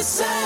[0.00, 0.39] the same.